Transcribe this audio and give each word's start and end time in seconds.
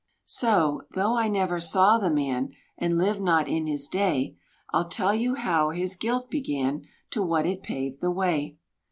So, 0.25 0.81
though 0.95 1.15
I 1.15 1.27
never 1.27 1.59
saw 1.59 1.99
the 1.99 2.09
man, 2.09 2.53
And 2.75 2.97
lived 2.97 3.21
not 3.21 3.47
in 3.47 3.67
his 3.67 3.87
day; 3.87 4.35
I'll 4.73 4.89
tell 4.89 5.13
you 5.13 5.35
how 5.35 5.69
his 5.69 5.95
guilt 5.95 6.27
began 6.27 6.81
To 7.11 7.21
what 7.21 7.45
it 7.45 7.61
paved 7.61 8.01
the 8.01 8.09
way. 8.09 8.57